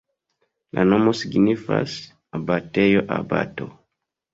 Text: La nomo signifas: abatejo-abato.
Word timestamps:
La 0.77 0.85
nomo 0.93 1.13
signifas: 1.21 2.01
abatejo-abato. 2.41 3.75